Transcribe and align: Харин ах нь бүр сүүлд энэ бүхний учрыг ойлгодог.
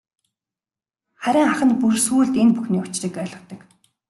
Харин 1.23 1.47
ах 1.53 1.61
нь 1.67 1.77
бүр 1.81 1.95
сүүлд 2.05 2.33
энэ 2.41 2.53
бүхний 2.55 2.81
учрыг 2.85 3.13
ойлгодог. 3.23 3.61